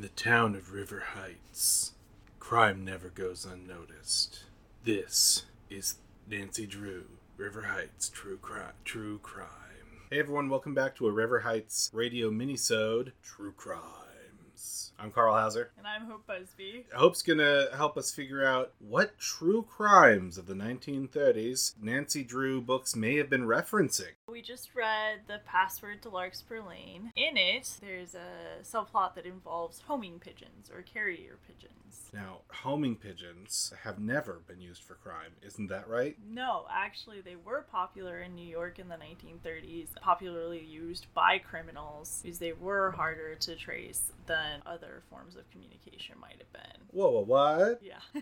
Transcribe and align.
In 0.00 0.04
the 0.04 0.08
town 0.08 0.54
of 0.54 0.72
River 0.72 1.02
Heights, 1.14 1.92
crime 2.38 2.86
never 2.86 3.10
goes 3.10 3.44
unnoticed. 3.44 4.44
This 4.82 5.44
is 5.68 5.96
Nancy 6.26 6.66
Drew, 6.66 7.04
River 7.36 7.64
Heights 7.64 8.08
True 8.08 8.38
Crime. 8.38 8.72
True 8.82 9.18
Crime. 9.18 9.48
Hey 10.10 10.20
everyone, 10.20 10.48
welcome 10.48 10.72
back 10.72 10.96
to 10.96 11.06
a 11.06 11.12
River 11.12 11.40
Heights 11.40 11.90
radio 11.92 12.30
minisode, 12.30 13.12
True 13.22 13.52
Crimes. 13.52 14.92
I'm 14.98 15.10
Carl 15.10 15.34
Hauser. 15.34 15.70
And 15.76 15.86
I'm 15.86 16.06
Hope 16.06 16.26
Busby. 16.26 16.86
Hope's 16.94 17.20
gonna 17.20 17.66
help 17.76 17.98
us 17.98 18.10
figure 18.10 18.42
out 18.42 18.72
what 18.78 19.18
true 19.18 19.62
crimes 19.62 20.38
of 20.38 20.46
the 20.46 20.54
1930s 20.54 21.74
Nancy 21.78 22.24
Drew 22.24 22.62
books 22.62 22.96
may 22.96 23.16
have 23.16 23.28
been 23.28 23.44
referencing. 23.44 24.12
We 24.30 24.42
just 24.42 24.76
read 24.76 25.22
The 25.26 25.40
Password 25.44 26.02
to 26.02 26.08
Larkspur 26.08 26.60
Lane. 26.60 27.12
In 27.16 27.36
it, 27.36 27.78
there's 27.80 28.14
a 28.14 28.62
subplot 28.62 29.16
that 29.16 29.26
involves 29.26 29.80
homing 29.88 30.20
pigeons 30.20 30.70
or 30.72 30.82
carrier 30.82 31.36
pigeons. 31.48 32.10
Now, 32.12 32.38
homing 32.48 32.94
pigeons 32.94 33.72
have 33.82 33.98
never 33.98 34.40
been 34.46 34.60
used 34.60 34.82
for 34.82 34.94
crime, 34.94 35.32
isn't 35.42 35.68
that 35.68 35.88
right? 35.88 36.16
No, 36.28 36.66
actually, 36.70 37.20
they 37.20 37.36
were 37.36 37.66
popular 37.70 38.20
in 38.20 38.36
New 38.36 38.46
York 38.46 38.78
in 38.78 38.88
the 38.88 38.96
1930s, 38.96 39.88
popularly 40.00 40.64
used 40.64 41.06
by 41.12 41.38
criminals 41.38 42.20
because 42.22 42.38
they 42.38 42.52
were 42.52 42.92
harder 42.92 43.34
to 43.34 43.56
trace 43.56 44.12
than 44.26 44.62
other 44.64 45.02
forms 45.10 45.34
of 45.34 45.50
communication 45.50 46.14
might 46.20 46.38
have 46.38 46.52
been. 46.52 46.82
Whoa, 46.92 47.10
whoa 47.10 47.20
what? 47.22 47.80
Yeah. 47.82 48.00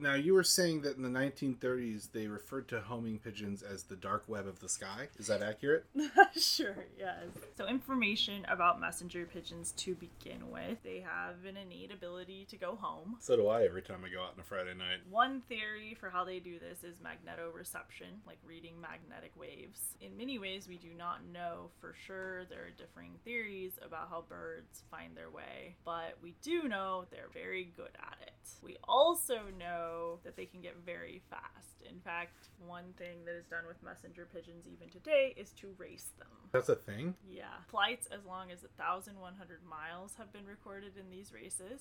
Now, 0.00 0.14
you 0.14 0.34
were 0.34 0.44
saying 0.44 0.82
that 0.82 0.96
in 0.96 1.02
the 1.02 1.08
1930s 1.08 2.12
they 2.12 2.26
referred 2.26 2.68
to 2.68 2.80
homing 2.80 3.18
pigeons 3.18 3.62
as 3.62 3.84
the 3.84 3.96
dark 3.96 4.24
web 4.28 4.46
of 4.46 4.60
the 4.60 4.68
sky. 4.68 5.08
Is 5.18 5.26
that 5.26 5.42
accurate? 5.42 5.84
sure, 6.36 6.86
yes. 6.98 7.24
So, 7.56 7.66
information 7.66 8.44
about 8.48 8.80
messenger 8.80 9.26
pigeons 9.26 9.72
to 9.78 9.94
begin 9.94 10.50
with. 10.50 10.82
They 10.82 11.00
have 11.00 11.44
an 11.46 11.56
innate 11.56 11.92
ability 11.92 12.46
to 12.50 12.56
go 12.56 12.76
home. 12.76 13.16
So 13.20 13.36
do 13.36 13.48
I 13.48 13.64
every 13.64 13.82
time 13.82 14.04
I 14.04 14.08
go 14.08 14.22
out 14.22 14.34
on 14.34 14.40
a 14.40 14.44
Friday 14.44 14.74
night. 14.74 14.98
One 15.10 15.42
theory 15.48 15.96
for 15.98 16.10
how 16.10 16.24
they 16.24 16.38
do 16.38 16.58
this 16.58 16.84
is 16.84 16.98
magnetoreception, 16.98 18.26
like 18.26 18.38
reading 18.46 18.74
magnetic 18.80 19.32
waves. 19.36 19.96
In 20.00 20.16
many 20.16 20.38
ways, 20.38 20.68
we 20.68 20.76
do 20.76 20.90
not 20.96 21.26
know 21.32 21.70
for 21.80 21.94
sure. 22.06 22.44
There 22.46 22.62
are 22.62 22.70
differing 22.76 23.12
theories 23.24 23.72
about 23.84 24.08
how 24.10 24.24
birds 24.28 24.84
find 24.90 25.16
their 25.16 25.30
way, 25.30 25.76
but 25.84 26.16
we 26.22 26.34
do 26.42 26.68
know 26.68 27.04
they're 27.10 27.30
very 27.32 27.72
good 27.76 27.90
at 27.98 28.18
it. 28.22 28.32
We 28.62 28.76
also 28.86 29.40
know 29.58 29.87
that 30.24 30.36
they 30.36 30.46
can 30.46 30.60
get 30.60 30.76
very 30.84 31.22
fast. 31.30 31.82
In 31.88 32.00
fact, 32.00 32.48
one 32.66 32.92
thing 32.96 33.24
that 33.24 33.34
is 33.34 33.46
done 33.46 33.66
with 33.66 33.82
messenger 33.82 34.26
pigeons 34.32 34.66
even 34.66 34.88
today 34.88 35.34
is 35.36 35.50
to 35.60 35.74
race 35.78 36.10
them. 36.18 36.28
That's 36.52 36.68
a 36.68 36.74
thing? 36.74 37.14
Yeah. 37.28 37.54
Flights 37.68 38.06
as 38.12 38.24
long 38.26 38.50
as 38.50 38.62
1,100 38.76 39.58
miles 39.68 40.14
have 40.18 40.32
been 40.32 40.46
recorded 40.46 40.92
in 40.98 41.10
these 41.10 41.32
races. 41.32 41.80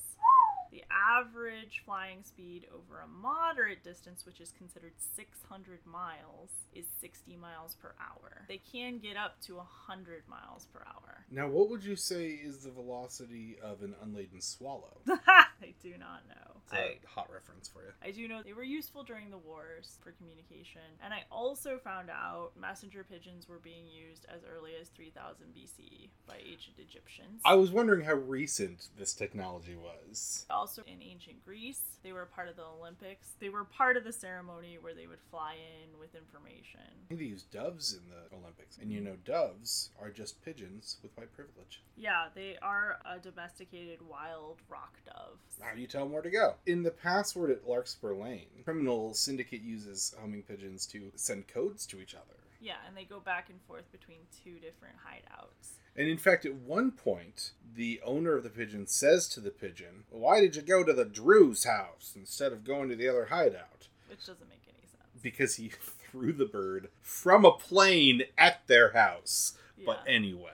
The 0.71 0.83
average 0.91 1.81
flying 1.85 2.23
speed 2.23 2.67
over 2.73 2.99
a 2.99 3.07
moderate 3.07 3.83
distance, 3.83 4.25
which 4.25 4.41
is 4.41 4.51
considered 4.51 4.93
600 5.15 5.79
miles, 5.85 6.49
is 6.73 6.85
60 6.99 7.37
miles 7.37 7.75
per 7.75 7.95
hour. 7.99 8.45
They 8.47 8.61
can 8.71 8.99
get 8.99 9.15
up 9.15 9.39
to 9.43 9.55
100 9.55 10.23
miles 10.27 10.67
per 10.73 10.83
hour. 10.85 11.25
Now, 11.31 11.47
what 11.47 11.69
would 11.69 11.83
you 11.83 11.95
say 11.95 12.27
is 12.27 12.59
the 12.59 12.71
velocity 12.71 13.57
of 13.61 13.81
an 13.81 13.95
unladen 14.03 14.41
swallow? 14.41 15.01
I 15.07 15.73
do 15.81 15.93
not 15.97 16.27
know. 16.27 16.56
It's 16.71 16.73
a 16.73 16.99
hot 17.07 17.29
reference 17.31 17.69
for 17.69 17.81
you. 17.81 17.91
I 18.03 18.11
do 18.11 18.27
know 18.27 18.41
they 18.43 18.53
were 18.53 18.63
useful 18.63 19.03
during 19.03 19.29
the 19.29 19.37
wars 19.37 19.97
for 20.03 20.11
communication. 20.11 20.81
And 21.03 21.13
I 21.13 21.23
also 21.31 21.77
found 21.77 22.09
out 22.09 22.51
messenger 22.59 23.05
pigeons 23.09 23.47
were 23.47 23.59
being 23.59 23.85
used 23.87 24.25
as 24.33 24.41
early 24.43 24.71
as 24.79 24.89
3000 24.89 25.45
BC 25.55 26.09
by 26.27 26.35
ancient 26.37 26.77
Egyptians. 26.77 27.41
I 27.45 27.55
was 27.55 27.71
wondering 27.71 28.03
how 28.03 28.15
recent 28.15 28.87
this 28.97 29.13
technology 29.13 29.75
was. 29.75 30.45
Also 30.49 30.83
in 30.85 31.01
ancient 31.01 31.43
Greece, 31.45 31.81
they 32.03 32.11
were 32.11 32.25
part 32.25 32.49
of 32.49 32.57
the 32.57 32.65
Olympics. 32.65 33.29
They 33.39 33.49
were 33.49 33.63
part 33.63 33.95
of 33.95 34.03
the 34.03 34.13
ceremony 34.13 34.77
where 34.79 34.93
they 34.93 35.07
would 35.07 35.21
fly 35.31 35.55
in 35.55 35.97
with 35.99 36.15
information. 36.15 36.81
I 37.11 37.15
they 37.15 37.23
use 37.23 37.43
doves 37.43 37.93
in 37.93 38.09
the 38.09 38.35
Olympics. 38.35 38.77
And 38.77 38.91
you 38.91 38.99
know, 38.99 39.15
doves 39.25 39.91
are 40.01 40.09
just 40.09 40.43
pigeons 40.43 40.97
with 41.01 41.15
white 41.15 41.33
privilege. 41.33 41.81
Yeah, 41.95 42.25
they 42.35 42.57
are 42.61 42.99
a 43.05 43.19
domesticated 43.19 43.99
wild 44.01 44.61
rock 44.69 44.97
dove. 45.05 45.39
Now 45.59 45.67
you 45.75 45.87
tell 45.87 46.03
them 46.03 46.11
where 46.11 46.21
to 46.21 46.29
go. 46.29 46.55
In 46.65 46.83
the 46.83 46.91
password 46.91 47.51
at 47.51 47.67
Larkspur 47.67 48.13
Lane, 48.13 48.47
criminal 48.63 49.13
syndicate 49.13 49.61
uses 49.61 50.13
homing 50.19 50.43
pigeons 50.43 50.85
to 50.87 51.11
send 51.15 51.47
codes 51.47 51.85
to 51.87 51.99
each 51.99 52.15
other. 52.15 52.37
Yeah, 52.59 52.75
and 52.87 52.97
they 52.97 53.03
go 53.03 53.19
back 53.19 53.49
and 53.49 53.61
forth 53.67 53.91
between 53.91 54.17
two 54.43 54.55
different 54.55 54.95
hideouts. 55.07 55.77
And 55.95 56.07
in 56.07 56.17
fact, 56.17 56.45
at 56.45 56.53
one 56.53 56.91
point, 56.91 57.51
the 57.75 58.01
owner 58.05 58.35
of 58.35 58.43
the 58.43 58.49
pigeon 58.49 58.87
says 58.87 59.27
to 59.29 59.39
the 59.39 59.49
pigeon, 59.49 60.03
Why 60.09 60.41
did 60.41 60.55
you 60.55 60.61
go 60.61 60.83
to 60.83 60.93
the 60.93 61.05
Drew's 61.05 61.63
house 61.63 62.13
instead 62.15 62.51
of 62.51 62.63
going 62.63 62.89
to 62.89 62.95
the 62.95 63.07
other 63.07 63.25
hideout? 63.25 63.87
Which 64.09 64.25
doesn't 64.25 64.49
make 64.49 64.63
any 64.67 64.87
sense. 64.87 65.21
Because 65.21 65.55
he 65.55 65.69
threw 66.11 66.33
the 66.33 66.45
bird 66.45 66.89
from 67.01 67.45
a 67.45 67.51
plane 67.51 68.23
at 68.37 68.67
their 68.67 68.93
house. 68.93 69.57
Yeah. 69.77 69.85
But 69.87 70.03
anyway. 70.07 70.51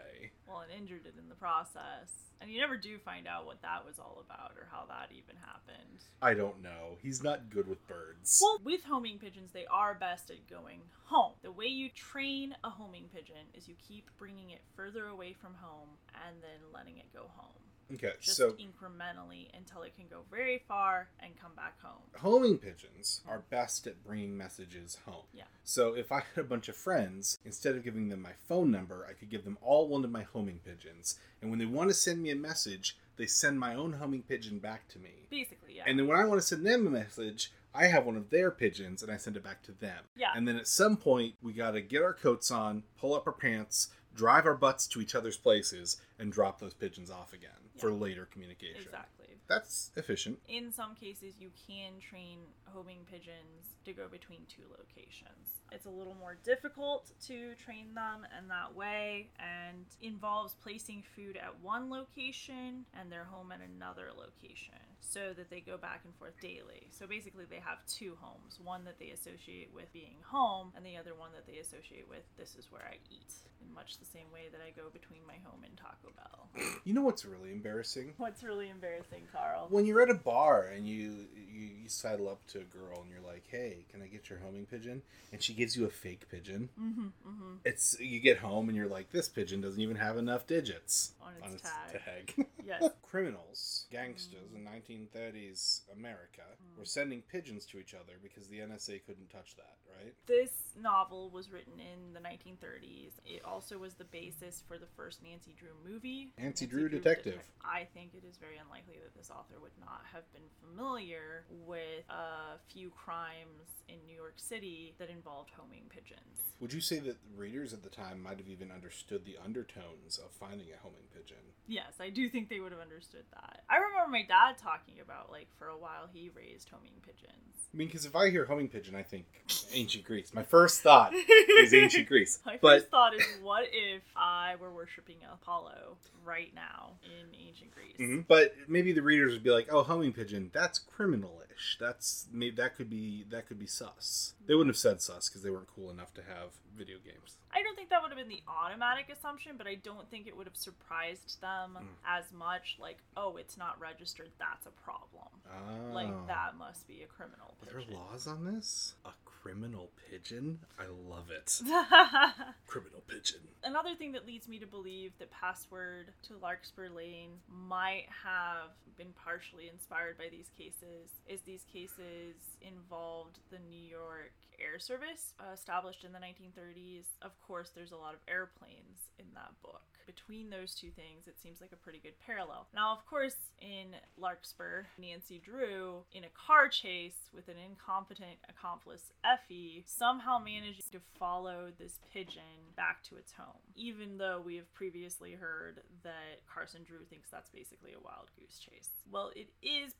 Injured 0.83 1.05
it 1.05 1.15
in 1.17 1.29
the 1.29 1.35
process. 1.35 2.11
And 2.41 2.51
you 2.51 2.59
never 2.59 2.75
do 2.75 2.97
find 2.97 3.25
out 3.25 3.45
what 3.45 3.61
that 3.61 3.85
was 3.85 3.99
all 3.99 4.21
about 4.27 4.51
or 4.57 4.67
how 4.69 4.83
that 4.89 5.15
even 5.15 5.35
happened. 5.39 6.03
I 6.21 6.33
don't 6.33 6.61
know. 6.61 6.97
He's 7.01 7.23
not 7.23 7.49
good 7.49 7.69
with 7.69 7.87
birds. 7.87 8.37
Well, 8.41 8.59
with 8.65 8.83
homing 8.83 9.17
pigeons, 9.17 9.51
they 9.53 9.65
are 9.71 9.95
best 9.95 10.29
at 10.29 10.49
going 10.49 10.81
home. 11.05 11.33
The 11.41 11.53
way 11.53 11.67
you 11.67 11.87
train 11.89 12.53
a 12.65 12.69
homing 12.69 13.05
pigeon 13.15 13.47
is 13.53 13.69
you 13.69 13.75
keep 13.87 14.09
bringing 14.19 14.49
it 14.49 14.59
further 14.75 15.05
away 15.05 15.31
from 15.31 15.53
home 15.61 15.87
and 16.27 16.35
then 16.41 16.59
letting 16.73 16.97
it 16.97 17.13
go 17.13 17.31
home. 17.37 17.62
Okay, 17.93 18.13
Just 18.21 18.37
so 18.37 18.51
incrementally 18.53 19.47
until 19.57 19.81
it 19.83 19.95
can 19.95 20.05
go 20.09 20.21
very 20.29 20.63
far 20.67 21.09
and 21.19 21.33
come 21.39 21.51
back 21.55 21.81
home. 21.81 22.01
homing 22.17 22.57
pigeons 22.57 23.21
are 23.27 23.43
best 23.49 23.87
at 23.87 24.03
bringing 24.03 24.37
messages 24.37 24.97
home. 25.05 25.25
Yeah. 25.33 25.43
So 25.63 25.93
if 25.95 26.11
I 26.11 26.23
had 26.35 26.45
a 26.45 26.47
bunch 26.47 26.69
of 26.69 26.75
friends, 26.75 27.37
instead 27.45 27.75
of 27.75 27.83
giving 27.83 28.09
them 28.09 28.21
my 28.21 28.33
phone 28.47 28.71
number, 28.71 29.07
I 29.09 29.13
could 29.13 29.29
give 29.29 29.43
them 29.43 29.57
all 29.61 29.87
one 29.87 30.03
of 30.03 30.11
my 30.11 30.23
homing 30.23 30.59
pigeons. 30.65 31.19
And 31.41 31.49
when 31.49 31.59
they 31.59 31.65
want 31.65 31.89
to 31.89 31.93
send 31.93 32.21
me 32.21 32.31
a 32.31 32.35
message, 32.35 32.97
they 33.17 33.25
send 33.25 33.59
my 33.59 33.75
own 33.75 33.93
homing 33.93 34.23
pigeon 34.23 34.59
back 34.59 34.87
to 34.89 34.99
me. 34.99 35.27
Basically, 35.29 35.75
yeah. 35.75 35.83
And 35.85 35.99
then 35.99 36.07
when 36.07 36.19
I 36.19 36.25
want 36.25 36.41
to 36.41 36.47
send 36.47 36.65
them 36.65 36.87
a 36.87 36.89
message, 36.89 37.51
I 37.75 37.87
have 37.87 38.05
one 38.05 38.17
of 38.17 38.29
their 38.29 38.51
pigeons 38.51 39.01
and 39.01 39.11
I 39.11 39.17
send 39.17 39.35
it 39.35 39.43
back 39.43 39.63
to 39.63 39.71
them. 39.71 40.03
Yeah. 40.15 40.29
And 40.35 40.47
then 40.47 40.57
at 40.57 40.67
some 40.67 40.95
point, 40.97 41.35
we 41.41 41.53
got 41.53 41.71
to 41.71 41.81
get 41.81 42.03
our 42.03 42.13
coats 42.13 42.51
on, 42.51 42.83
pull 42.99 43.15
up 43.15 43.25
our 43.27 43.33
pants, 43.33 43.89
drive 44.15 44.45
our 44.45 44.55
butts 44.55 44.87
to 44.87 45.01
each 45.01 45.15
other's 45.15 45.37
places, 45.37 45.97
and 46.19 46.31
drop 46.31 46.59
those 46.59 46.73
pigeons 46.73 47.09
off 47.09 47.33
again 47.33 47.51
for 47.77 47.91
later 47.91 48.27
communication. 48.31 48.81
exactly. 48.81 49.27
That's 49.47 49.91
efficient. 49.97 50.39
In 50.47 50.71
some 50.71 50.95
cases, 50.95 51.33
you 51.37 51.49
can 51.67 51.99
train 51.99 52.39
homing 52.65 52.99
pigeons 53.11 53.75
to 53.85 53.91
go 53.93 54.07
between 54.07 54.39
two 54.47 54.63
locations. 54.71 55.61
It's 55.71 55.85
a 55.85 55.89
little 55.89 56.15
more 56.15 56.37
difficult 56.43 57.11
to 57.27 57.53
train 57.55 57.93
them 57.93 58.25
in 58.39 58.47
that 58.47 58.73
way 58.73 59.29
and 59.39 59.85
involves 60.01 60.55
placing 60.63 61.03
food 61.15 61.35
at 61.35 61.59
one 61.61 61.89
location 61.89 62.85
and 62.97 63.11
their 63.11 63.25
home 63.25 63.51
at 63.51 63.59
another 63.59 64.09
location 64.15 64.79
so 65.09 65.33
that 65.35 65.49
they 65.49 65.59
go 65.59 65.77
back 65.77 66.01
and 66.05 66.15
forth 66.15 66.39
daily. 66.41 66.87
So 66.91 67.05
basically, 67.07 67.45
they 67.45 67.61
have 67.63 67.85
two 67.87 68.17
homes 68.21 68.59
one 68.63 68.85
that 68.85 68.99
they 68.99 69.09
associate 69.09 69.69
with 69.73 69.91
being 69.93 70.15
home, 70.25 70.71
and 70.75 70.85
the 70.85 70.97
other 70.97 71.13
one 71.13 71.29
that 71.33 71.45
they 71.45 71.59
associate 71.59 72.07
with 72.09 72.23
this 72.37 72.55
is 72.57 72.71
where 72.71 72.83
I 72.83 72.95
eat, 73.11 73.33
in 73.61 73.73
much 73.73 73.97
the 73.99 74.05
same 74.05 74.31
way 74.33 74.49
that 74.51 74.61
I 74.65 74.71
go 74.71 74.89
between 74.91 75.21
my 75.27 75.35
home 75.43 75.63
and 75.63 75.75
Taco 75.77 76.11
Bell. 76.15 76.49
You 76.85 76.93
know 76.93 77.01
what's 77.01 77.23
really 77.23 77.51
embarrassing? 77.51 78.13
What's 78.17 78.43
really 78.43 78.69
embarrassing, 78.69 79.23
Carl? 79.31 79.67
When 79.69 79.85
you're 79.85 80.01
at 80.01 80.09
a 80.09 80.13
bar 80.15 80.65
and 80.75 80.85
you, 80.87 81.27
you 81.35 81.69
you 81.83 81.89
sidle 81.89 82.27
up 82.27 82.45
to 82.47 82.59
a 82.59 82.63
girl 82.63 83.01
and 83.01 83.09
you're 83.09 83.21
like, 83.25 83.43
"Hey, 83.49 83.85
can 83.91 84.01
I 84.01 84.07
get 84.07 84.29
your 84.29 84.39
homing 84.39 84.65
pigeon?" 84.65 85.01
and 85.31 85.41
she 85.41 85.53
gives 85.53 85.75
you 85.77 85.85
a 85.85 85.89
fake 85.89 86.29
pigeon. 86.29 86.69
Mm-hmm, 86.79 87.05
mm-hmm. 87.27 87.53
It's 87.63 87.97
you 87.99 88.19
get 88.19 88.37
home 88.37 88.67
and 88.67 88.77
you're 88.77 88.87
like, 88.87 89.11
"This 89.11 89.29
pigeon 89.29 89.61
doesn't 89.61 89.81
even 89.81 89.95
have 89.95 90.17
enough 90.17 90.45
digits 90.45 91.13
On 91.21 91.31
its 91.51 91.61
tag. 91.63 92.01
tag." 92.35 92.47
Yes. 92.65 92.89
Criminals, 93.01 93.82
gangsters 93.93 94.53
in 94.55 94.65
1930s 94.65 95.81
America 95.95 96.41
were 96.75 96.83
hmm. 96.83 96.85
sending 96.85 97.21
pigeons 97.21 97.65
to 97.67 97.77
each 97.77 97.93
other 97.93 98.13
because 98.21 98.47
the 98.47 98.57
NSA 98.57 99.05
couldn't 99.05 99.29
touch 99.29 99.55
that, 99.55 99.77
right? 99.95 100.13
This 100.25 100.49
novel 100.81 101.29
was 101.29 101.51
written 101.51 101.73
in 101.79 102.13
the 102.13 102.19
1930s. 102.19 103.11
It 103.23 103.45
also 103.45 103.77
was 103.77 103.93
the 103.93 104.05
basis 104.05 104.63
for 104.67 104.79
the 104.79 104.87
first 104.97 105.21
Nancy 105.21 105.53
Drew 105.57 105.69
movie. 105.87 106.33
Nancy 106.39 106.65
Drew 106.65 106.89
Detective. 106.89 107.35
Detec- 107.35 107.63
I 107.63 107.87
think 107.93 108.11
it 108.15 108.25
is 108.27 108.37
very 108.37 108.57
unlikely 108.57 108.95
that 109.03 109.15
this 109.15 109.29
author 109.29 109.59
would 109.61 109.77
not 109.79 110.01
have 110.11 110.23
been 110.33 110.49
familiar 110.59 111.45
with 111.49 112.03
a 112.09 112.57
few 112.73 112.89
crimes 112.89 113.85
in 113.87 113.95
New 114.07 114.15
York 114.15 114.35
City 114.37 114.95
that 114.97 115.09
involved 115.09 115.51
homing 115.55 115.83
pigeons. 115.89 116.53
Would 116.59 116.73
you 116.73 116.81
say 116.81 116.99
that 116.99 117.17
readers 117.35 117.73
at 117.73 117.83
the 117.83 117.89
time 117.89 118.23
might 118.23 118.37
have 118.37 118.47
even 118.47 118.71
understood 118.71 119.25
the 119.25 119.37
undertones 119.43 120.17
of 120.17 120.31
finding 120.31 120.67
a 120.71 120.81
homing 120.81 121.03
pigeon? 121.13 121.43
Yes, 121.67 121.93
I 121.99 122.09
do 122.09 122.29
think 122.29 122.49
they 122.49 122.59
would 122.59 122.71
have 122.71 122.81
understood 122.81 123.25
that. 123.33 123.63
I 123.69 123.77
remember 123.89 124.11
my 124.11 124.23
dad 124.23 124.57
talking 124.57 124.95
about, 125.01 125.31
like, 125.31 125.47
for 125.57 125.67
a 125.67 125.77
while 125.77 126.09
he 126.13 126.29
raised 126.35 126.69
homing 126.69 126.93
pigeons. 127.05 127.29
I 127.73 127.77
mean, 127.77 127.87
because 127.87 128.05
if 128.05 128.15
I 128.15 128.29
hear 128.29 128.45
homing 128.45 128.69
pigeon, 128.69 128.93
I 128.95 129.01
think 129.01 129.25
ancient 129.73 130.03
Greece. 130.03 130.31
My 130.33 130.43
first 130.43 130.81
thought 130.81 131.11
is 131.13 131.73
ancient 131.73 132.07
Greece. 132.07 132.37
My 132.45 132.57
but 132.61 132.81
first 132.81 132.91
thought 132.91 133.15
is, 133.15 133.23
what 133.41 133.65
if 133.71 134.03
I 134.15 134.55
were 134.61 134.71
worshiping 134.71 135.17
Apollo 135.31 135.97
right 136.23 136.53
now 136.53 136.91
in 137.03 137.35
ancient 137.47 137.71
Greece. 137.73 137.97
Mhm. 137.99 138.25
But 138.27 138.55
maybe 138.67 138.93
the 138.93 139.01
readers 139.01 139.33
would 139.33 139.43
be 139.43 139.49
like, 139.49 139.67
"Oh, 139.73 139.83
homing 139.83 140.13
pigeon, 140.13 140.51
that's 140.53 140.79
criminalish. 140.79 141.77
That's 141.79 142.27
maybe 142.31 142.55
that 142.57 142.75
could 142.77 142.89
be 142.89 143.25
that 143.29 143.47
could 143.47 143.59
be 143.59 143.67
sus." 143.67 144.33
They 144.45 144.53
wouldn't 144.55 144.73
have 144.73 144.79
said 144.79 145.01
sus 145.01 145.27
because 145.27 145.41
they 145.43 145.49
weren't 145.49 145.67
cool 145.67 145.89
enough 145.89 146.13
to 146.13 146.23
have 146.23 146.51
video 146.77 146.97
games. 146.99 147.37
I 147.51 147.61
don't 147.61 147.75
think 147.75 147.89
that 147.89 148.01
would 148.01 148.09
have 148.11 148.17
been 148.17 148.29
the 148.29 148.41
automatic 148.47 149.09
assumption, 149.09 149.57
but 149.57 149.67
I 149.67 149.75
don't 149.75 150.09
think 150.09 150.25
it 150.27 150.35
would 150.37 150.47
have 150.47 150.55
surprised 150.55 151.41
them 151.41 151.77
Mm. 151.81 151.87
as 152.07 152.31
much. 152.31 152.77
Like, 152.79 152.97
oh, 153.17 153.35
it's 153.37 153.57
not 153.57 153.72
registered. 153.79 154.29
That's 154.39 154.65
a 154.65 154.71
problem. 154.83 155.29
Oh. 155.47 155.93
Like 155.93 156.27
that 156.27 156.57
must 156.57 156.87
be 156.87 157.03
a 157.03 157.07
criminal 157.07 157.55
Are 157.61 157.65
there 157.71 157.81
pigeon. 157.81 157.95
laws 157.95 158.27
on 158.27 158.45
this? 158.45 158.95
A 159.05 159.11
criminal 159.25 159.89
pigeon? 160.09 160.59
I 160.79 160.85
love 161.09 161.29
it. 161.29 161.61
criminal 162.67 163.01
pigeon. 163.07 163.41
Another 163.63 163.95
thing 163.95 164.11
that 164.13 164.25
leads 164.25 164.47
me 164.47 164.57
to 164.59 164.67
believe 164.67 165.11
that 165.19 165.31
Password 165.31 166.13
to 166.27 166.37
Larkspur 166.41 166.89
Lane 166.89 167.31
might 167.49 168.05
have 168.23 168.71
been 168.97 169.13
partially 169.23 169.69
inspired 169.71 170.17
by 170.17 170.25
these 170.31 170.49
cases 170.57 171.09
is 171.27 171.41
these 171.41 171.65
cases 171.71 172.35
involved 172.61 173.39
the 173.51 173.59
New 173.69 173.81
York 173.81 174.33
Air 174.59 174.79
Service, 174.79 175.33
uh, 175.39 175.51
established 175.53 176.03
in 176.03 176.11
the 176.13 176.19
1930s. 176.19 177.05
Of 177.21 177.31
course, 177.41 177.71
there's 177.75 177.91
a 177.91 177.97
lot 177.97 178.13
of 178.13 178.19
airplanes 178.27 179.09
in 179.19 179.25
that 179.33 179.51
book. 179.61 179.81
Between 180.05 180.49
those 180.49 180.75
two 180.75 180.89
things, 180.91 181.27
it 181.27 181.39
seems 181.41 181.61
like 181.61 181.71
a 181.71 181.77
pretty 181.77 181.99
good 181.99 182.19
parallel. 182.25 182.67
Now, 182.73 182.93
of 182.93 183.05
course, 183.05 183.35
in 183.61 183.95
Larkspur, 184.17 184.83
Nancy 184.97 185.41
Drew, 185.43 186.03
in 186.11 186.23
a 186.23 186.29
car 186.29 186.67
chase 186.67 187.29
with 187.33 187.47
an 187.47 187.55
incompetent 187.57 188.37
accomplice, 188.49 189.11
Effie, 189.23 189.83
somehow 189.87 190.39
manages 190.39 190.85
to 190.91 190.99
follow 191.17 191.71
this 191.77 191.99
pigeon 192.11 192.73
back 192.75 193.03
to 193.03 193.15
its 193.15 193.31
home, 193.31 193.61
even 193.75 194.17
though 194.17 194.41
we 194.43 194.57
have 194.57 194.73
previously 194.73 195.31
heard 195.33 195.81
that 196.03 196.41
Carson 196.53 196.83
Drew 196.83 197.05
thinks 197.09 197.29
that's 197.29 197.49
basically 197.49 197.93
a 197.93 198.03
wild 198.03 198.29
goose 198.37 198.59
chase. 198.59 198.89
Well, 199.09 199.31
it 199.35 199.49
is 199.61 199.93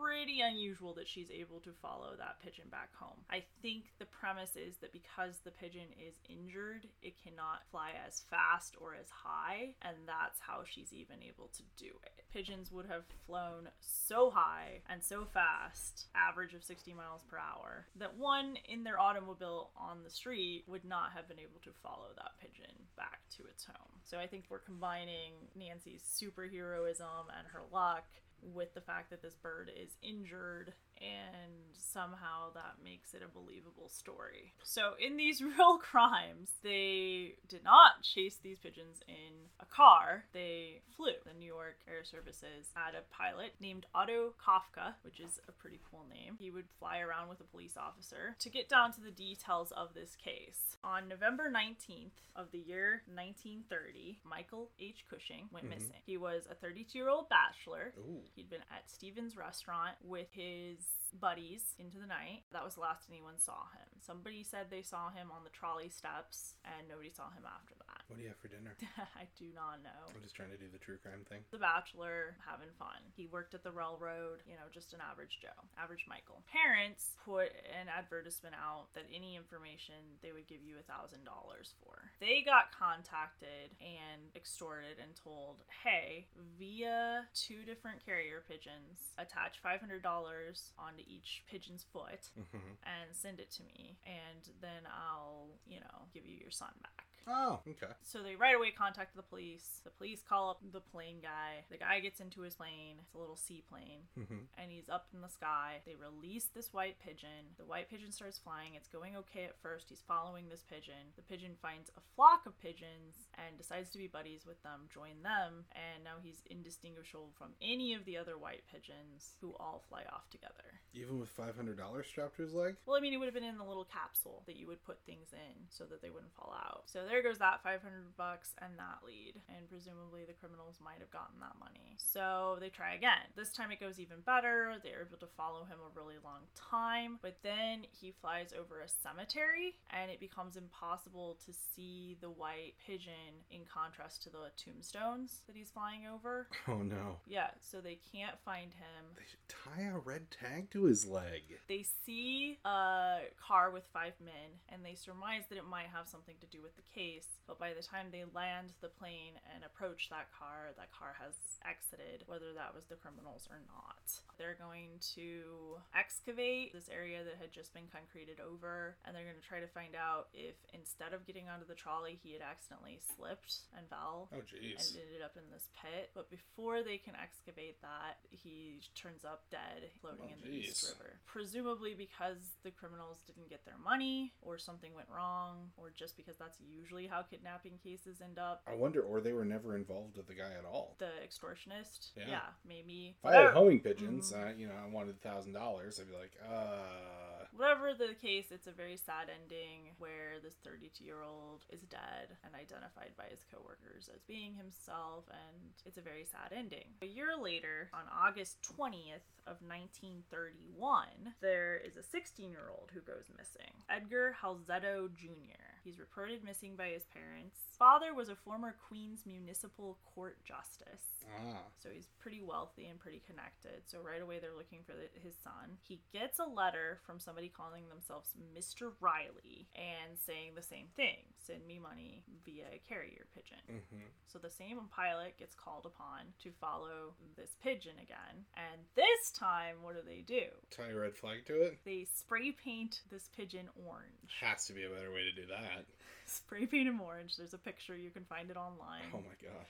pretty 0.00 0.40
unusual 0.40 0.94
that 0.94 1.08
she's 1.08 1.30
able 1.30 1.60
to 1.60 1.70
follow 1.80 2.14
that 2.18 2.40
pigeon 2.42 2.66
back 2.70 2.90
home. 2.94 3.18
I 3.30 3.44
think 3.62 3.84
the 3.98 4.06
premise 4.06 4.56
is 4.56 4.76
that 4.76 4.92
because 4.92 5.38
the 5.44 5.50
pigeon 5.50 5.88
is 5.98 6.14
injured, 6.28 6.86
it 7.02 7.14
cannot 7.22 7.62
fly 7.70 7.92
as 8.06 8.22
fast 8.30 8.76
or 8.80 8.94
as 8.94 9.08
high, 9.10 9.74
and 9.82 9.96
that's 10.06 10.40
how 10.40 10.62
she's 10.64 10.92
even 10.92 11.16
able 11.22 11.48
to 11.56 11.62
do 11.76 11.90
it. 12.04 12.24
Pigeons 12.32 12.70
would 12.72 12.86
have 12.86 13.04
flown 13.26 13.68
so 13.80 14.30
high 14.30 14.80
and 14.90 15.02
so 15.02 15.26
fast, 15.32 16.06
average 16.14 16.54
of 16.54 16.64
60 16.64 16.92
miles 16.94 17.22
per 17.28 17.38
hour, 17.38 17.86
that 17.96 18.16
one 18.16 18.56
in 18.68 18.84
their 18.84 19.00
automobile 19.00 19.70
on 19.76 20.02
the 20.04 20.10
street 20.10 20.64
would 20.66 20.84
not 20.84 21.12
have 21.14 21.28
been 21.28 21.38
able 21.38 21.60
to 21.64 21.70
follow 21.82 22.08
that 22.16 22.38
pigeon 22.40 22.74
back 22.96 23.20
to 23.36 23.44
its 23.44 23.64
home. 23.64 24.00
So 24.04 24.18
I 24.18 24.26
think 24.26 24.44
we're 24.48 24.58
combining 24.58 25.32
Nancy's 25.54 26.02
superheroism 26.02 27.28
and 27.36 27.46
her 27.52 27.62
luck 27.72 28.04
with 28.42 28.74
the 28.74 28.80
fact 28.80 29.10
that 29.10 29.22
this 29.22 29.34
bird 29.34 29.70
is 29.76 29.96
injured 30.02 30.72
and 31.00 31.52
somehow 31.72 32.50
that 32.54 32.74
makes 32.82 33.14
it 33.14 33.22
a 33.22 33.28
believable 33.32 33.88
story. 33.88 34.52
So 34.64 34.92
in 34.98 35.16
these 35.16 35.40
real 35.42 35.78
crimes, 35.78 36.48
they 36.62 37.34
did 37.48 37.62
not 37.62 38.02
chase 38.02 38.36
these 38.42 38.58
pigeons 38.58 38.98
in 39.06 39.46
a 39.60 39.64
car. 39.66 40.24
They 40.32 40.80
flew. 40.96 41.12
The 41.24 41.38
New 41.38 41.46
York 41.46 41.76
Air 41.88 42.02
Services 42.04 42.66
had 42.74 42.94
a 42.94 43.02
pilot 43.14 43.52
named 43.60 43.86
Otto 43.94 44.34
Kafka, 44.44 44.94
which 45.02 45.20
is 45.20 45.38
a 45.48 45.52
pretty 45.52 45.80
cool 45.90 46.04
name. 46.12 46.34
He 46.38 46.50
would 46.50 46.66
fly 46.80 46.98
around 46.98 47.28
with 47.28 47.40
a 47.40 47.44
police 47.44 47.76
officer 47.76 48.34
to 48.40 48.50
get 48.50 48.68
down 48.68 48.92
to 48.94 49.00
the 49.00 49.10
details 49.12 49.72
of 49.76 49.94
this 49.94 50.16
case. 50.16 50.76
On 50.82 51.08
November 51.08 51.48
19th 51.50 52.10
of 52.34 52.50
the 52.50 52.58
year 52.58 53.02
1930, 53.06 54.18
Michael 54.24 54.70
H. 54.80 55.04
Cushing 55.08 55.48
went 55.52 55.66
Mhm. 55.66 55.70
missing. 55.70 56.02
He 56.06 56.16
was 56.16 56.46
a 56.50 56.54
32-year-old 56.54 57.28
bachelor 57.28 57.92
Ooh. 57.98 58.22
He'd 58.34 58.50
been 58.50 58.64
at 58.70 58.88
Steven's 58.90 59.36
restaurant 59.36 59.96
with 60.02 60.28
his 60.32 60.78
buddies 61.18 61.74
into 61.78 61.98
the 61.98 62.06
night. 62.06 62.42
That 62.52 62.64
was 62.64 62.74
the 62.74 62.80
last 62.80 63.08
anyone 63.10 63.38
saw 63.38 63.70
him. 63.72 63.88
Somebody 64.04 64.42
said 64.44 64.66
they 64.70 64.82
saw 64.82 65.10
him 65.10 65.30
on 65.34 65.44
the 65.44 65.50
trolley 65.50 65.88
steps, 65.88 66.54
and 66.64 66.88
nobody 66.88 67.10
saw 67.10 67.30
him 67.30 67.44
after. 67.46 67.74
What 68.08 68.16
do 68.16 68.22
you 68.24 68.32
have 68.32 68.40
for 68.40 68.48
dinner? 68.48 68.72
I 69.20 69.28
do 69.36 69.52
not 69.52 69.84
know. 69.84 70.00
I'm 70.08 70.24
just 70.24 70.32
trying 70.34 70.48
to 70.48 70.56
do 70.56 70.64
the 70.72 70.80
true 70.80 70.96
crime 70.96 71.28
thing. 71.28 71.44
The 71.52 71.60
Bachelor 71.60 72.40
having 72.40 72.72
fun. 72.80 73.04
He 73.12 73.28
worked 73.28 73.52
at 73.52 73.60
the 73.62 73.70
railroad, 73.70 74.40
you 74.48 74.56
know, 74.56 74.64
just 74.72 74.96
an 74.96 75.04
average 75.04 75.38
Joe, 75.44 75.52
average 75.76 76.08
Michael. 76.08 76.40
Parents 76.48 77.12
put 77.28 77.52
an 77.68 77.92
advertisement 77.92 78.56
out 78.56 78.88
that 78.96 79.04
any 79.12 79.36
information 79.36 80.16
they 80.24 80.32
would 80.32 80.48
give 80.48 80.64
you 80.64 80.80
a 80.80 80.88
thousand 80.88 81.28
dollars 81.28 81.76
for. 81.84 82.08
They 82.16 82.40
got 82.40 82.72
contacted 82.72 83.76
and 83.84 84.32
extorted 84.32 84.96
and 84.96 85.12
told, 85.12 85.60
hey, 85.84 86.32
via 86.56 87.28
two 87.36 87.60
different 87.68 88.00
carrier 88.00 88.40
pigeons, 88.48 89.12
attach 89.20 89.60
five 89.60 89.84
hundred 89.84 90.00
dollars 90.00 90.72
onto 90.80 91.04
each 91.04 91.44
pigeon's 91.44 91.84
foot 91.92 92.32
Mhm. 92.40 92.80
and 92.88 93.12
send 93.12 93.36
it 93.38 93.50
to 93.60 93.62
me, 93.68 93.98
and 94.08 94.48
then 94.64 94.88
I'll, 94.88 95.60
you 95.68 95.80
know, 95.84 96.08
give 96.16 96.24
you 96.24 96.40
your 96.40 96.50
son 96.50 96.72
back. 96.80 97.04
Oh, 97.28 97.60
okay. 97.68 97.92
So 98.02 98.22
they 98.22 98.36
right 98.36 98.54
away 98.56 98.70
contact 98.70 99.14
the 99.14 99.22
police. 99.22 99.80
The 99.84 99.90
police 99.90 100.22
call 100.26 100.50
up 100.50 100.60
the 100.72 100.80
plane 100.80 101.18
guy. 101.22 101.64
The 101.70 101.76
guy 101.76 102.00
gets 102.00 102.20
into 102.20 102.40
his 102.40 102.54
plane. 102.54 102.96
It's 103.02 103.14
a 103.14 103.18
little 103.18 103.36
seaplane. 103.36 104.08
Mhm. 104.18 104.46
And 104.56 104.72
he's 104.72 104.88
up 104.88 105.08
in 105.12 105.20
the 105.20 105.28
sky. 105.28 105.82
They 105.84 105.94
release 105.94 106.46
this 106.46 106.72
white 106.72 106.98
pigeon. 107.00 107.54
The 107.58 107.64
white 107.66 107.88
pigeon 107.90 108.12
starts 108.12 108.38
flying. 108.38 108.74
It's 108.74 108.88
going 108.88 109.14
okay 109.16 109.44
at 109.44 109.58
first. 109.60 109.90
He's 109.90 110.00
following 110.00 110.48
this 110.48 110.62
pigeon. 110.62 111.12
The 111.16 111.22
pigeon 111.22 111.56
finds 111.60 111.90
a 111.96 112.00
flock 112.16 112.46
of 112.46 112.58
pigeons 112.60 113.28
and 113.34 113.58
decides 113.58 113.90
to 113.90 113.98
be 113.98 114.06
buddies 114.06 114.46
with 114.46 114.62
them, 114.62 114.88
join 114.92 115.22
them, 115.22 115.66
and 115.72 116.02
now 116.04 116.16
he's 116.22 116.42
indistinguishable 116.46 117.30
from 117.36 117.54
any 117.60 117.92
of 117.94 118.04
the 118.04 118.16
other 118.16 118.38
white 118.38 118.64
pigeons 118.66 119.36
who 119.40 119.54
all 119.60 119.80
fly 119.88 120.04
off 120.10 120.28
together. 120.30 120.80
Even 120.94 121.20
with 121.20 121.28
five 121.28 121.54
hundred 121.56 121.76
dollars 121.76 122.06
strapped 122.06 122.36
to 122.36 122.42
his 122.42 122.54
leg. 122.54 122.76
Well, 122.86 122.96
I 122.96 123.00
mean, 123.00 123.12
it 123.12 123.18
would 123.18 123.26
have 123.26 123.34
been 123.34 123.44
in 123.44 123.58
the 123.58 123.64
little 123.64 123.84
capsule 123.84 124.42
that 124.46 124.56
you 124.56 124.66
would 124.66 124.82
put 124.84 124.98
things 125.04 125.32
in 125.32 125.66
so 125.68 125.84
that 125.84 126.00
they 126.00 126.10
wouldn't 126.10 126.32
fall 126.34 126.54
out. 126.58 126.84
So 126.86 127.04
there 127.06 127.17
goes 127.22 127.38
that 127.38 127.62
500 127.62 128.16
bucks 128.16 128.54
and 128.60 128.78
that 128.78 129.04
lead. 129.06 129.34
And 129.48 129.68
presumably 129.68 130.24
the 130.26 130.32
criminals 130.34 130.78
might 130.82 131.00
have 131.00 131.10
gotten 131.10 131.40
that 131.40 131.58
money. 131.58 131.96
So 131.98 132.56
they 132.60 132.68
try 132.68 132.94
again. 132.94 133.28
This 133.36 133.52
time 133.52 133.70
it 133.72 133.80
goes 133.80 133.98
even 134.00 134.20
better. 134.24 134.74
They're 134.82 135.06
able 135.06 135.18
to 135.18 135.32
follow 135.36 135.64
him 135.64 135.78
a 135.80 135.94
really 135.98 136.16
long 136.24 136.42
time. 136.54 137.18
But 137.22 137.38
then 137.42 137.82
he 137.90 138.12
flies 138.20 138.50
over 138.58 138.80
a 138.80 138.88
cemetery 138.88 139.74
and 139.90 140.10
it 140.10 140.20
becomes 140.20 140.56
impossible 140.56 141.38
to 141.46 141.52
see 141.52 142.16
the 142.20 142.30
white 142.30 142.74
pigeon 142.84 143.44
in 143.50 143.60
contrast 143.72 144.22
to 144.24 144.30
the 144.30 144.50
tombstones 144.56 145.42
that 145.46 145.56
he's 145.56 145.70
flying 145.70 146.02
over. 146.06 146.48
Oh 146.68 146.82
no. 146.82 147.16
Yeah, 147.26 147.48
so 147.60 147.80
they 147.80 147.98
can't 148.12 148.36
find 148.44 148.72
him. 148.74 149.04
They 149.16 149.22
tie 149.48 149.84
a 149.84 149.98
red 149.98 150.26
tag 150.30 150.70
to 150.72 150.84
his 150.84 151.06
leg. 151.06 151.42
They 151.66 151.84
see 152.04 152.58
a 152.64 153.20
car 153.40 153.70
with 153.70 153.84
five 153.92 154.12
men 154.22 154.60
and 154.68 154.84
they 154.84 154.94
surmise 154.94 155.44
that 155.48 155.56
it 155.56 155.64
might 155.64 155.86
have 155.92 156.06
something 156.08 156.34
to 156.40 156.46
do 156.46 156.60
with 156.62 156.76
the 156.76 156.82
case, 156.82 156.98
but 157.46 157.58
by 157.58 157.72
the 157.72 157.82
time 157.82 158.12
they 158.12 158.24
land 158.36 158.76
the 158.84 158.92
plane 158.92 159.40
and 159.54 159.64
approach 159.64 160.08
that 160.12 160.28
car, 160.36 160.76
that 160.76 160.92
car 160.92 161.16
has 161.16 161.32
exited, 161.64 162.24
whether 162.28 162.52
that 162.52 162.74
was 162.76 162.84
the 162.86 163.00
criminals 163.00 163.48
or 163.48 163.60
not. 163.72 164.04
They're 164.36 164.58
going 164.60 165.00
to 165.16 165.80
excavate 165.96 166.72
this 166.76 166.88
area 166.92 167.24
that 167.24 167.40
had 167.40 167.50
just 167.52 167.72
been 167.72 167.88
concreted 167.90 168.38
over 168.38 168.96
and 169.04 169.16
they're 169.16 169.26
going 169.26 169.40
to 169.40 169.48
try 169.48 169.60
to 169.60 169.70
find 169.72 169.96
out 169.96 170.28
if 170.36 170.54
instead 170.76 171.12
of 171.16 171.24
getting 171.26 171.48
onto 171.48 171.66
the 171.66 171.74
trolley, 171.78 172.18
he 172.20 172.32
had 172.36 172.44
accidentally 172.44 173.00
slipped 173.16 173.64
and 173.76 173.88
fell 173.88 174.28
Oh 174.34 174.44
and 174.44 174.84
ended 174.94 175.24
up 175.24 175.34
in 175.40 175.46
this 175.50 175.68
pit. 175.74 176.10
But 176.14 176.30
before 176.30 176.82
they 176.82 176.98
can 176.98 177.14
excavate 177.16 177.80
that, 177.82 178.20
he 178.30 178.80
turns 178.94 179.24
up 179.24 179.48
dead, 179.50 179.88
floating 180.00 180.30
Oh, 180.30 180.34
in 180.34 180.40
the 180.44 180.56
East. 180.68 180.94
River. 180.98 181.20
Presumably 181.26 181.94
because 181.94 182.58
the 182.62 182.70
criminals 182.70 183.22
didn't 183.26 183.48
get 183.48 183.64
their 183.64 183.78
money, 183.82 184.32
or 184.42 184.58
something 184.58 184.92
went 184.94 185.08
wrong, 185.14 185.70
or 185.76 185.90
just 185.94 186.16
because 186.16 186.36
that's 186.36 186.58
usually 186.60 186.97
how 187.06 187.22
kidnapping 187.22 187.78
cases 187.82 188.20
end 188.22 188.38
up. 188.38 188.62
I 188.66 188.74
wonder, 188.74 189.00
or 189.00 189.20
they 189.20 189.32
were 189.32 189.44
never 189.44 189.76
involved 189.76 190.16
with 190.16 190.26
the 190.26 190.34
guy 190.34 190.52
at 190.58 190.64
all. 190.64 190.96
The 190.98 191.10
extortionist, 191.24 192.10
Yeah. 192.16 192.28
yeah, 192.28 192.46
maybe. 192.66 193.16
If 193.18 193.24
I 193.24 193.34
had 193.34 193.52
homing 193.54 193.80
pigeons, 193.80 194.32
Mhm. 194.32 194.50
uh, 194.50 194.54
you 194.56 194.66
know, 194.68 194.74
I 194.74 194.86
wanted 194.86 195.16
a 195.16 195.18
thousand 195.18 195.52
dollars. 195.52 196.00
I'd 196.00 196.08
be 196.08 196.16
like, 196.16 196.36
uh, 196.42 197.46
Whatever 197.56 197.92
the 197.94 198.14
case, 198.14 198.52
it's 198.52 198.66
a 198.68 198.72
very 198.72 198.96
sad 198.96 199.28
ending 199.30 199.94
where 199.98 200.38
this 200.38 200.54
32 200.62 201.02
year 201.02 201.22
old 201.22 201.64
is 201.70 201.80
dead 201.82 202.36
and 202.44 202.54
identified 202.54 203.16
by 203.16 203.24
his 203.24 203.42
coworkers 203.50 204.08
as 204.14 204.22
being 204.24 204.54
himself, 204.54 205.24
and 205.30 205.72
it's 205.84 205.96
a 205.98 206.02
very 206.02 206.24
sad 206.24 206.52
ending. 206.52 206.94
A 207.02 207.06
year 207.06 207.36
later, 207.36 207.90
on 207.92 208.06
August 208.12 208.62
20th 208.62 209.24
of 209.46 209.60
1931, 209.62 211.34
there 211.40 211.76
is 211.78 211.96
a 211.96 212.02
16 212.02 212.50
year 212.50 212.68
old 212.70 212.90
who 212.92 213.00
goes 213.00 213.24
missing 213.36 213.72
Edgar 213.88 214.36
Halzetto 214.42 215.12
Jr. 215.14 215.67
He's 215.88 215.98
reported 215.98 216.44
missing 216.44 216.76
by 216.76 216.88
his 216.88 217.04
parents. 217.14 217.56
Father 217.78 218.12
was 218.12 218.28
a 218.28 218.36
former 218.36 218.76
Queens 218.88 219.20
Municipal 219.24 219.96
Court 220.14 220.36
justice. 220.44 221.24
Ah. 221.24 221.64
So 221.82 221.88
he's 221.88 222.08
pretty 222.20 222.42
wealthy 222.42 222.88
and 222.88 223.00
pretty 223.00 223.22
connected. 223.26 223.80
So 223.86 223.98
right 224.04 224.20
away 224.20 224.38
they're 224.38 224.54
looking 224.54 224.80
for 224.84 224.92
the, 224.92 225.08
his 225.24 225.32
son. 225.42 225.80
He 225.80 226.02
gets 226.12 226.40
a 226.40 226.44
letter 226.44 227.00
from 227.06 227.18
somebody 227.18 227.48
calling 227.48 227.88
themselves 227.88 228.28
Mr. 228.52 228.92
Riley 229.00 229.68
and 229.74 230.18
saying 230.20 230.52
the 230.56 230.62
same 230.62 230.88
thing 230.94 231.24
send 231.48 231.66
me 231.66 231.78
money 231.78 232.22
via 232.44 232.64
a 232.70 232.80
carrier 232.86 233.24
pigeon. 233.34 233.64
Mm-hmm. 233.70 234.04
So 234.26 234.38
the 234.38 234.50
same 234.50 234.78
pilot 234.94 235.38
gets 235.38 235.54
called 235.54 235.86
upon 235.86 236.36
to 236.42 236.50
follow 236.60 237.16
this 237.36 237.56
pigeon 237.62 237.96
again. 238.02 238.44
And 238.52 238.82
this 238.94 239.32
time, 239.32 239.76
what 239.80 239.96
do 239.96 240.02
they 240.06 240.20
do? 240.20 240.44
Tie 240.70 240.92
a 240.92 240.94
red 240.94 241.16
flag 241.16 241.46
to 241.46 241.62
it. 241.62 241.78
They 241.84 242.06
spray 242.14 242.52
paint 242.52 243.00
this 243.10 243.30
pigeon 243.34 243.68
orange. 243.86 244.36
Has 244.42 244.66
to 244.66 244.74
be 244.74 244.84
a 244.84 244.90
better 244.90 245.10
way 245.10 245.24
to 245.24 245.40
do 245.40 245.48
that. 245.48 245.77
Spray 246.26 246.66
paint 246.66 246.88
him 246.88 247.00
orange. 247.00 247.36
There's 247.36 247.54
a 247.54 247.58
picture. 247.58 247.96
You 247.96 248.10
can 248.10 248.24
find 248.24 248.50
it 248.50 248.56
online. 248.56 249.08
Oh 249.14 249.18
my 249.18 249.36
god. 249.42 249.64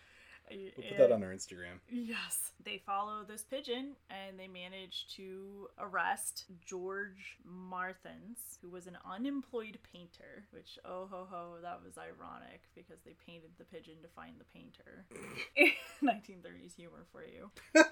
We'll 0.51 0.87
put 0.89 0.99
that 0.99 1.13
on 1.13 1.23
our 1.23 1.31
Instagram. 1.31 1.79
Yes. 1.91 2.53
They 2.65 2.79
follow 2.79 3.23
this 3.27 3.43
pigeon 3.43 3.97
and 4.11 4.39
they 4.39 4.49
manage 4.49 5.07
to 5.17 5.69
arrest 5.79 6.45
George 6.65 7.37
Marthens, 7.45 8.59
who 8.63 8.71
was 8.71 8.87
an 8.87 8.97
unemployed 9.11 9.79
painter, 9.93 10.45
which, 10.51 10.79
oh 10.85 11.07
ho 11.11 11.27
ho, 11.31 11.57
that 11.63 11.81
was 11.85 11.99
ironic 11.99 12.63
because 12.75 13.01
they 13.05 13.15
painted 13.27 13.51
the 13.59 13.65
pigeon 13.65 13.97
to 14.03 14.09
find 14.09 14.37
the 14.39 14.45
painter. 14.45 15.05
1930s 16.03 16.77
humor 16.77 17.05
for 17.13 17.23
you. 17.25 17.51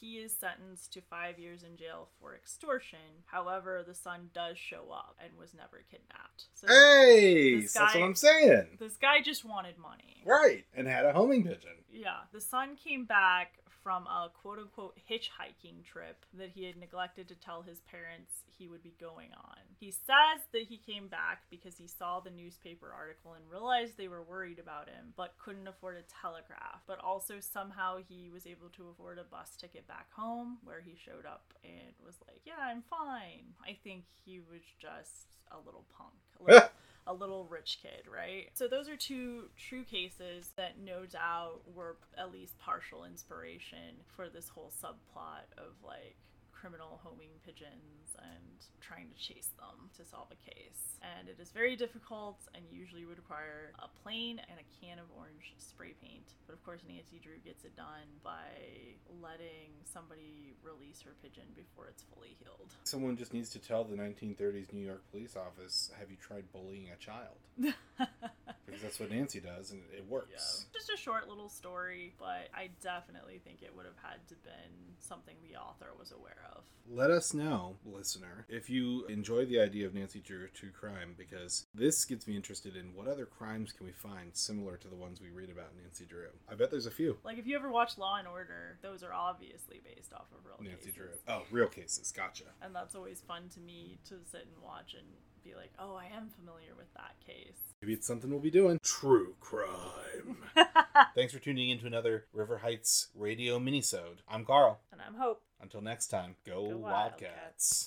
he 0.00 0.18
is 0.18 0.32
sentenced 0.36 0.92
to 0.92 1.00
five 1.00 1.38
years 1.38 1.62
in 1.62 1.76
jail 1.76 2.08
for 2.20 2.34
extortion. 2.34 2.98
However, 3.26 3.82
the 3.86 3.94
son 3.94 4.30
does 4.34 4.58
show 4.58 4.90
up 4.92 5.16
and 5.22 5.36
was 5.38 5.54
never 5.54 5.82
kidnapped. 5.90 6.44
So 6.54 6.66
Hey, 6.68 7.60
This 7.62 7.72
that's 7.72 7.94
what 7.94 8.04
I'm 8.04 8.14
saying. 8.14 8.76
this 8.78 8.96
guy 8.96 9.20
just 9.22 9.44
wanted 9.44 9.78
money. 9.78 10.22
Right, 10.24 10.64
and 10.76 10.86
had 10.86 11.04
a 11.06 11.12
homing 11.12 11.42
pigeon. 11.44 11.72
Yeah, 11.90 12.18
the 12.32 12.40
son 12.40 12.76
came 12.76 13.04
back 13.06 13.54
from 13.82 14.06
a 14.06 14.30
quote 14.42 14.58
unquote 14.58 14.98
hitchhiking 15.10 15.84
trip 15.84 16.24
that 16.34 16.50
he 16.54 16.64
had 16.64 16.76
neglected 16.76 17.28
to 17.28 17.34
tell 17.34 17.62
his 17.62 17.80
parents 17.80 18.42
he 18.58 18.68
would 18.68 18.82
be 18.82 18.94
going 19.00 19.30
on. 19.36 19.58
He 19.78 19.90
says 19.90 20.42
that 20.52 20.62
he 20.68 20.76
came 20.78 21.08
back 21.08 21.42
because 21.50 21.76
he 21.76 21.86
saw 21.86 22.20
the 22.20 22.30
newspaper 22.30 22.92
article 22.96 23.34
and 23.34 23.48
realized 23.50 23.96
they 23.96 24.08
were 24.08 24.22
worried 24.22 24.58
about 24.58 24.88
him, 24.88 25.12
but 25.16 25.34
couldn't 25.38 25.68
afford 25.68 25.96
a 25.96 26.22
telegraph. 26.22 26.82
But 26.86 26.98
also, 26.98 27.34
somehow, 27.40 27.98
he 28.08 28.28
was 28.32 28.46
able 28.46 28.68
to 28.76 28.88
afford 28.88 29.18
a 29.18 29.24
bus 29.24 29.56
ticket 29.56 29.86
back 29.86 30.08
home 30.12 30.58
where 30.64 30.80
he 30.80 30.96
showed 30.96 31.26
up 31.26 31.54
and 31.64 31.94
was 32.04 32.16
like, 32.26 32.40
Yeah, 32.44 32.60
I'm 32.60 32.82
fine. 32.90 33.54
I 33.64 33.76
think 33.84 34.04
he 34.24 34.40
was 34.40 34.62
just 34.80 35.36
a 35.52 35.58
little 35.64 35.84
punk. 35.96 36.14
A 36.40 36.42
little, 36.44 36.68
a 37.08 37.14
little 37.14 37.46
rich 37.46 37.78
kid, 37.82 38.06
right? 38.12 38.50
So 38.52 38.68
those 38.68 38.88
are 38.88 38.96
two 38.96 39.44
true 39.56 39.82
cases 39.82 40.52
that 40.56 40.78
no 40.78 41.06
doubt 41.06 41.62
were 41.74 41.96
at 42.16 42.30
least 42.30 42.58
partial 42.58 43.04
inspiration 43.04 43.96
for 44.14 44.28
this 44.28 44.50
whole 44.50 44.70
subplot 44.82 45.48
of 45.56 45.72
like 45.84 46.16
criminal 46.60 47.00
homing 47.04 47.30
pigeons 47.46 48.18
and 48.18 48.58
trying 48.80 49.08
to 49.08 49.14
chase 49.14 49.50
them 49.58 49.90
to 49.96 50.04
solve 50.04 50.26
a 50.32 50.50
case. 50.50 50.98
And 51.02 51.28
it 51.28 51.38
is 51.40 51.50
very 51.50 51.76
difficult 51.76 52.38
and 52.54 52.64
usually 52.70 53.04
would 53.04 53.18
require 53.18 53.72
a 53.78 53.88
plane 54.02 54.40
and 54.50 54.58
a 54.58 54.66
can 54.80 54.98
of 54.98 55.06
orange 55.16 55.54
spray 55.58 55.94
paint. 56.02 56.34
But 56.46 56.54
of 56.54 56.64
course 56.64 56.80
Nancy 56.88 57.20
Drew 57.22 57.38
gets 57.44 57.64
it 57.64 57.76
done 57.76 58.08
by 58.24 58.98
letting 59.22 59.70
somebody 59.84 60.54
release 60.62 61.00
her 61.02 61.12
pigeon 61.22 61.46
before 61.54 61.86
it's 61.88 62.02
fully 62.14 62.36
healed. 62.40 62.74
Someone 62.84 63.16
just 63.16 63.32
needs 63.32 63.50
to 63.50 63.58
tell 63.58 63.84
the 63.84 63.96
1930s 63.96 64.72
New 64.72 64.84
York 64.84 65.02
police 65.10 65.36
office, 65.36 65.90
"Have 65.98 66.10
you 66.10 66.16
tried 66.16 66.50
bullying 66.52 66.90
a 66.90 66.96
child?" 66.96 67.38
Because 68.68 68.82
that's 68.82 69.00
what 69.00 69.10
Nancy 69.10 69.40
does, 69.40 69.70
and 69.70 69.82
it 69.92 69.98
Yeah. 70.04 70.10
works. 70.10 70.66
Just 70.72 70.90
a 70.90 70.96
short 70.96 71.26
little 71.28 71.48
story, 71.48 72.14
but 72.18 72.48
I 72.54 72.68
definitely 72.80 73.38
think 73.38 73.62
it 73.62 73.74
would 73.74 73.86
have 73.86 73.96
had 73.96 74.26
to 74.28 74.34
been 74.36 74.94
something 74.98 75.36
the 75.42 75.56
author 75.56 75.88
was 75.98 76.12
aware 76.12 76.44
of. 76.54 76.64
Let 76.90 77.10
us 77.10 77.34
know, 77.34 77.78
listener, 77.84 78.46
if 78.48 78.70
you 78.70 79.04
enjoy 79.06 79.44
the 79.44 79.60
idea 79.60 79.86
of 79.86 79.94
Nancy 79.94 80.20
Drew 80.20 80.48
true 80.48 80.70
crime, 80.70 81.14
because 81.16 81.66
this 81.74 82.04
gets 82.04 82.26
me 82.26 82.36
interested 82.36 82.76
in 82.76 82.94
what 82.94 83.08
other 83.08 83.26
crimes 83.26 83.72
can 83.72 83.84
we 83.86 83.92
find 83.92 84.34
similar 84.36 84.76
to 84.78 84.88
the 84.88 84.96
ones 84.96 85.20
we 85.20 85.30
read 85.30 85.50
about 85.50 85.74
Nancy 85.76 86.06
Drew. 86.06 86.28
I 86.48 86.54
bet 86.54 86.70
there's 86.70 86.86
a 86.86 86.90
few. 86.90 87.18
Like 87.24 87.38
if 87.38 87.46
you 87.46 87.56
ever 87.56 87.70
watch 87.70 87.98
Law 87.98 88.16
and 88.16 88.28
Order, 88.28 88.78
those 88.82 89.02
are 89.02 89.12
obviously 89.12 89.80
based 89.84 90.12
off 90.14 90.26
of 90.32 90.44
real 90.46 90.56
Nancy 90.60 90.86
cases. 90.90 90.94
Drew. 90.94 91.08
Oh, 91.26 91.42
real 91.50 91.68
cases. 91.68 92.10
Gotcha. 92.12 92.44
And 92.62 92.74
that's 92.74 92.94
always 92.94 93.20
fun 93.20 93.48
to 93.50 93.60
me 93.60 93.98
to 94.06 94.14
sit 94.24 94.46
and 94.52 94.62
watch 94.62 94.94
and 94.94 95.06
be 95.42 95.54
like, 95.54 95.72
"Oh, 95.78 95.94
I 95.94 96.06
am 96.16 96.28
familiar 96.28 96.74
with 96.76 96.92
that 96.94 97.14
case." 97.26 97.74
Maybe 97.80 97.92
it's 97.94 98.06
something 98.06 98.30
we'll 98.30 98.40
be 98.40 98.50
doing. 98.50 98.78
True 98.82 99.34
crime. 99.40 100.38
Thanks 101.14 101.32
for 101.32 101.38
tuning 101.38 101.70
in 101.70 101.78
to 101.80 101.86
another 101.86 102.26
River 102.32 102.58
Heights 102.58 103.08
radio 103.14 103.58
minisode. 103.58 104.18
I'm 104.28 104.44
Carl. 104.44 104.80
and 104.92 105.00
I'm 105.00 105.14
Hope. 105.14 105.42
Until 105.60 105.80
next 105.80 106.08
time, 106.08 106.36
go, 106.46 106.70
Go 106.70 106.76
Wildcats. 106.78 107.22
Wildcats. 107.22 107.86